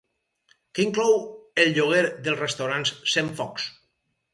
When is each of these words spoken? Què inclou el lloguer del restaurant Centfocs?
Què 0.79 0.85
inclou 0.85 1.13
el 1.65 1.75
lloguer 1.77 2.03
del 2.29 2.41
restaurant 2.43 2.91
Centfocs? 3.17 3.75